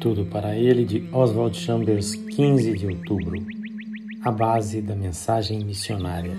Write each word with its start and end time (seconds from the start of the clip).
Tudo 0.00 0.24
para 0.24 0.56
ele 0.56 0.84
de 0.84 1.08
Oswald 1.12 1.56
Chambers, 1.56 2.14
15 2.14 2.72
de 2.78 2.86
outubro. 2.86 3.44
A 4.22 4.30
base 4.30 4.80
da 4.80 4.94
mensagem 4.94 5.64
missionária. 5.64 6.36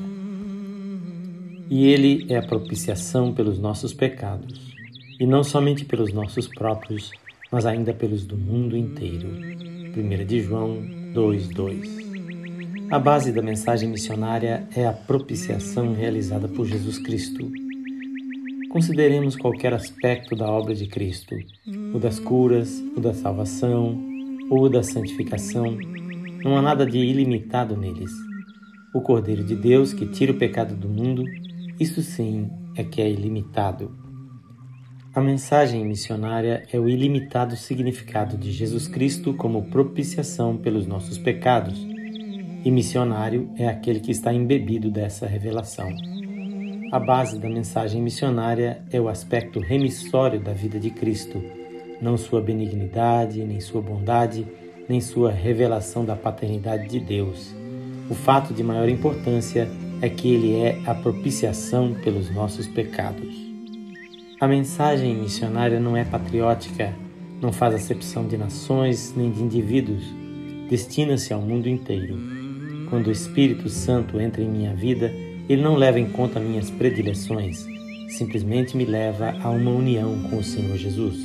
E 1.70 1.88
ele 1.88 2.26
é 2.28 2.38
a 2.38 2.42
propiciação 2.42 3.34
pelos 3.34 3.60
nossos 3.60 3.94
pecados, 3.94 4.74
e 5.20 5.26
não 5.26 5.44
somente 5.44 5.86
pelos 5.86 6.12
nossos 6.12 6.48
próprios, 6.48 7.12
mas 7.52 7.66
ainda 7.66 7.94
pelos 7.94 8.26
do 8.26 8.36
mundo 8.36 8.76
inteiro. 8.76 9.30
1 9.96 10.26
de 10.26 10.42
João 10.42 10.82
2:2. 11.14 12.90
A 12.90 13.00
base 13.00 13.32
da 13.32 13.42
mensagem 13.42 13.90
missionária 13.90 14.68
é 14.76 14.86
a 14.86 14.92
propiciação 14.92 15.94
realizada 15.94 16.48
por 16.48 16.66
Jesus 16.66 16.98
Cristo. 16.98 17.50
Consideremos 18.72 19.36
qualquer 19.36 19.74
aspecto 19.74 20.34
da 20.34 20.50
obra 20.50 20.74
de 20.74 20.88
Cristo, 20.88 21.36
o 21.94 22.00
das 22.00 22.20
curas, 22.20 22.82
o 22.96 23.02
da 23.02 23.14
salvação 23.14 24.02
ou 24.50 24.64
o 24.64 24.70
da 24.70 24.82
santificação. 24.82 25.78
Não 26.42 26.56
há 26.56 26.62
nada 26.62 26.86
de 26.86 26.98
ilimitado 26.98 27.76
neles. 27.76 28.12
O 28.96 29.02
Cordeiro 29.02 29.44
de 29.44 29.58
Deus 29.58 29.94
que 29.94 30.08
tira 30.08 30.32
o 30.32 30.38
pecado 30.38 30.74
do 30.74 30.88
mundo, 30.88 31.26
isso 31.82 32.02
sim 32.02 32.50
é 32.78 32.82
que 32.82 33.02
é 33.02 33.12
ilimitado. 33.12 33.94
A 35.14 35.20
mensagem 35.20 35.84
missionária 35.84 36.64
é 36.72 36.80
o 36.80 36.88
ilimitado 36.88 37.58
significado 37.58 38.38
de 38.38 38.54
Jesus 38.54 38.88
Cristo 38.88 39.34
como 39.34 39.64
propiciação 39.64 40.56
pelos 40.56 40.88
nossos 40.88 41.18
pecados 41.18 41.78
e 42.64 42.72
missionário 42.72 43.52
é 43.58 43.68
aquele 43.68 44.00
que 44.00 44.12
está 44.12 44.34
embebido 44.34 44.90
dessa 44.90 45.28
revelação. 45.28 45.90
A 46.92 47.00
base 47.00 47.40
da 47.40 47.48
mensagem 47.48 48.02
missionária 48.02 48.82
é 48.92 49.00
o 49.00 49.08
aspecto 49.08 49.62
remissório 49.62 50.42
da 50.42 50.52
vida 50.52 50.78
de 50.78 50.90
Cristo, 50.90 51.42
não 52.02 52.18
sua 52.18 52.42
benignidade, 52.42 53.46
nem 53.46 53.62
sua 53.62 53.82
bondade, 53.82 54.46
nem 54.90 55.00
sua 55.00 55.32
revelação 55.32 56.04
da 56.04 56.18
paternidade 56.18 56.90
de 56.90 57.00
Deus. 57.00 57.56
O 58.10 58.14
fato 58.14 58.54
de 58.54 58.62
maior 58.62 58.90
importância 58.90 59.70
é 60.02 60.10
que 60.10 60.34
ele 60.34 60.56
é 60.56 60.82
a 60.86 60.94
propiciação 60.94 61.94
pelos 61.94 62.30
nossos 62.30 62.68
pecados. 62.68 63.34
A 64.42 64.46
mensagem 64.46 65.16
missionária 65.16 65.80
não 65.80 65.96
é 65.96 66.04
patriótica, 66.04 66.94
não 67.42 67.54
faz 67.54 67.74
acepção 67.74 68.28
de 68.28 68.36
nações 68.36 69.14
nem 69.16 69.32
de 69.32 69.42
indivíduos, 69.42 70.04
destina-se 70.70 71.32
ao 71.32 71.40
mundo 71.40 71.70
inteiro. 71.70 72.18
Quando 72.90 73.08
o 73.08 73.12
Espírito 73.12 73.70
Santo 73.70 74.20
entra 74.20 74.42
em 74.42 74.50
minha 74.50 74.76
vida, 74.76 75.31
ele 75.50 75.62
não 75.62 75.76
leva 75.76 76.00
em 76.00 76.10
conta 76.10 76.40
minhas 76.40 76.70
predileções, 76.70 77.68
simplesmente 78.10 78.76
me 78.76 78.86
leva 78.86 79.36
a 79.42 79.50
uma 79.50 79.72
união 79.72 80.22
com 80.30 80.38
o 80.38 80.44
Senhor 80.44 80.78
Jesus. 80.78 81.16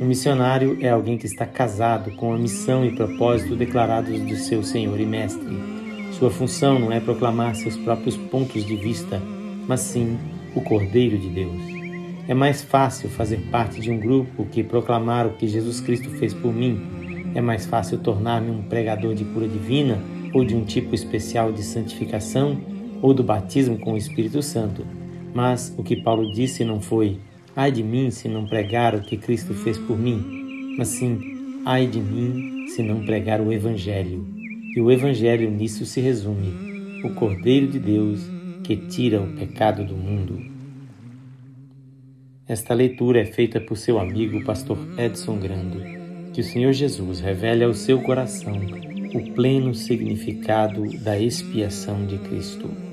Um 0.00 0.06
missionário 0.06 0.78
é 0.80 0.90
alguém 0.90 1.16
que 1.16 1.26
está 1.26 1.46
casado 1.46 2.10
com 2.12 2.34
a 2.34 2.38
missão 2.38 2.84
e 2.84 2.92
propósito 2.92 3.54
declarados 3.54 4.18
do 4.20 4.36
seu 4.36 4.62
Senhor 4.62 4.98
e 4.98 5.06
Mestre. 5.06 5.56
Sua 6.18 6.30
função 6.30 6.78
não 6.78 6.90
é 6.90 7.00
proclamar 7.00 7.54
seus 7.54 7.76
próprios 7.76 8.16
pontos 8.16 8.64
de 8.64 8.76
vista, 8.76 9.22
mas 9.66 9.80
sim 9.80 10.18
o 10.54 10.60
Cordeiro 10.60 11.18
de 11.18 11.28
Deus. 11.28 11.62
É 12.26 12.34
mais 12.34 12.62
fácil 12.62 13.08
fazer 13.08 13.38
parte 13.50 13.80
de 13.80 13.90
um 13.90 13.98
grupo 13.98 14.44
que 14.46 14.62
proclamar 14.62 15.26
o 15.26 15.34
que 15.34 15.46
Jesus 15.46 15.80
Cristo 15.80 16.10
fez 16.10 16.32
por 16.34 16.52
mim 16.52 17.02
é 17.34 17.40
mais 17.40 17.64
fácil 17.64 17.98
tornar-me 17.98 18.50
um 18.50 18.62
pregador 18.62 19.14
de 19.14 19.24
cura 19.24 19.48
divina 19.48 19.98
ou 20.32 20.44
de 20.44 20.54
um 20.54 20.64
tipo 20.64 20.94
especial 20.94 21.52
de 21.52 21.62
santificação 21.62 22.60
ou 23.00 23.12
do 23.12 23.22
batismo 23.22 23.78
com 23.78 23.94
o 23.94 23.96
Espírito 23.96 24.42
Santo. 24.42 24.86
Mas 25.34 25.74
o 25.76 25.82
que 25.82 25.96
Paulo 25.96 26.32
disse 26.32 26.64
não 26.64 26.80
foi: 26.80 27.18
ai 27.54 27.72
de 27.72 27.82
mim 27.82 28.10
se 28.10 28.28
não 28.28 28.46
pregar 28.46 28.94
o 28.94 29.02
que 29.02 29.16
Cristo 29.16 29.54
fez 29.54 29.78
por 29.78 29.98
mim, 29.98 30.74
mas 30.78 30.88
sim: 30.88 31.18
ai 31.64 31.86
de 31.86 32.00
mim 32.00 32.66
se 32.68 32.82
não 32.82 33.04
pregar 33.04 33.40
o 33.40 33.52
Evangelho. 33.52 34.26
E 34.74 34.80
o 34.80 34.90
Evangelho 34.90 35.50
nisso 35.50 35.84
se 35.84 36.00
resume: 36.00 37.02
o 37.04 37.10
Cordeiro 37.14 37.66
de 37.66 37.78
Deus 37.78 38.20
que 38.62 38.76
tira 38.76 39.20
o 39.20 39.32
pecado 39.34 39.84
do 39.84 39.94
mundo. 39.96 40.40
Esta 42.46 42.74
leitura 42.74 43.20
é 43.20 43.24
feita 43.24 43.60
por 43.60 43.76
seu 43.76 43.98
amigo, 43.98 44.44
pastor 44.44 44.78
Edson 44.98 45.38
Grando. 45.38 45.80
Que 46.32 46.40
o 46.40 46.44
Senhor 46.44 46.72
Jesus 46.72 47.20
revele 47.20 47.64
ao 47.64 47.74
seu 47.74 48.00
coração 48.00 48.54
o 49.14 49.32
pleno 49.32 49.74
significado 49.74 50.90
da 50.98 51.18
expiação 51.18 52.06
de 52.06 52.18
Cristo. 52.18 52.91